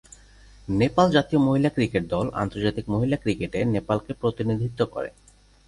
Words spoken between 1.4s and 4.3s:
মহিলা ক্রিকেট দল, আন্তর্জাতিক মহিলা ক্রিকেটে নেপালকে